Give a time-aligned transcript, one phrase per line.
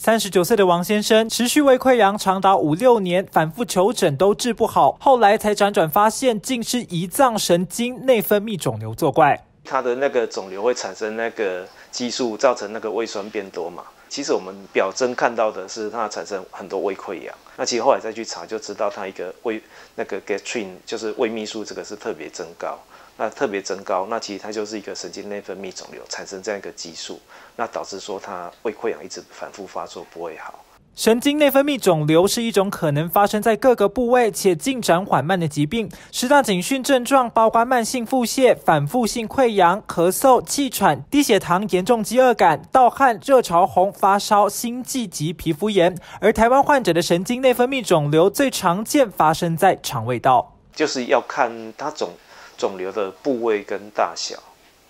[0.00, 9.44] 三十九岁的王先生持续胃溃疡长达五六年，反复求诊都治不好，后来才辗转发现，竟是胰脏神经内分泌肿瘤作怪。
[9.64, 13.82] 他的那个肿瘤会产生那个激素，造成那个胃酸变多嘛。
[14.08, 19.60] 其实我们表征看到的是它产生很多胃溃疡，那其实后来再去查就知道，它一个胃
[19.96, 22.78] 那个 gastrin 就是胃泌素这个是特别增高。
[23.20, 27.20] 那特别增高，那其实它就是一个神经内分泌肿瘤产生这样一个激素，
[27.56, 30.64] 那导致说它胃溃疡一直反复发作不会好。
[30.94, 45.96] 神经内分泌肿瘤是一种可能发生在各个部位且进展缓慢的疾病，十大警讯症状包括慢性腹泻、反复性溃疡、咳嗽、气喘、低血糖、严重饥饿感、盗汗、热潮红、发烧、心悸及皮肤炎。
[46.20, 52.10] 而台湾患者的神经内分泌肿瘤最常见发生在肠胃道，就是要看它肿。
[52.58, 54.36] 肿瘤的部位跟大小，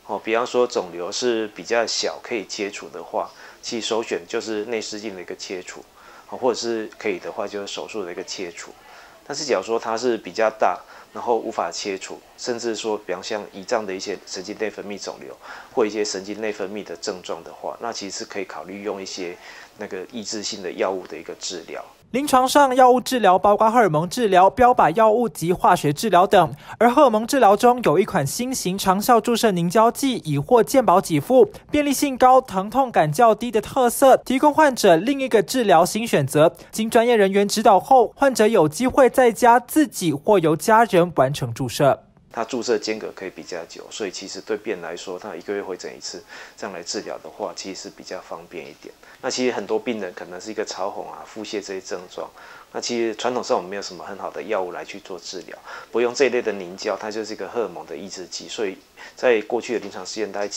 [0.07, 5.85] 哦，比方说肿瘤是比较小可以切除的话，其首选就是内视镜的一个切除，
[6.27, 8.73] 或者是可以的话就是手术的一个切除。
[9.27, 10.81] 但是假如说它是比较大，
[11.13, 15.37] 然后无法切除，甚至说比方像胰脏的一些神经内分泌肿瘤
[15.71, 19.37] 或一些神经内分泌的症状的话，那其实是可以考虑用一些
[19.77, 21.85] 那个抑制性的药物的一个治疗。
[22.11, 26.55] 临床上药物治疗包括荷尔蒙治疗、标靶药物及化学治疗等。
[26.79, 36.55] 而荷尔蒙治疗中有一款新型长效注射凝胶剂，已获健保给付，便利性高、疼痛感较低的特色，提供患者另一个治疗新选择。
[36.71, 42.05] 经专业人员指导后，患者有机会在家自己或由家人完成注射。
[42.31, 46.23] 它注射间隔可以比较久，所以其实对病人来说，他一个月会诊一次，
[46.57, 48.95] 这样来治疗的话，其实是比较方便一点。
[49.23, 52.31] 那其实很多病人可能是一个潮红啊、腹泻这些症状，
[52.71, 55.59] 那其实传统上我们没有什么很好的药物来去做治疗，
[55.91, 58.77] 不用这一类的凝胶，它就是一个荷尔蒙的抑制剂，所以
[59.17, 60.51] 在过去的临床试验，大概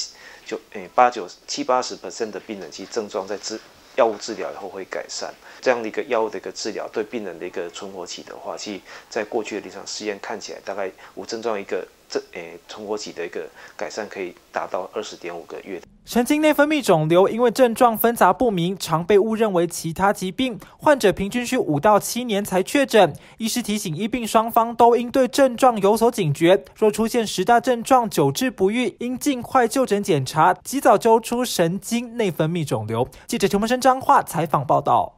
[0.46, 3.60] 就诶八九七八十 percent 的病人，其实症状在治。
[3.96, 15.82] 药物治疗以后会改善，这样的一个药物的一个治疗对病人的一个存活期的话，其实在过去的临床试验看起来，大概无症状一个这诶存活期的一个改善可以达到二十点五个月。
[16.04, 23.14] 神经内分泌肿瘤因为症状纷杂不明，常被误认为其他疾病，患者平均需五到七年才确诊。
[23.38, 33.08] 医师提醒，医病双方都应对症状有所警觉，若出现十大症状久治不愈，应尽快就诊检查，及早揪出神经内分泌肿瘤。
[33.26, 35.18] 记者陈文生张化采访报道。